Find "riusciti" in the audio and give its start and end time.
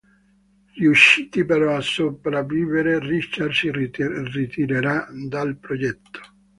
0.73-1.45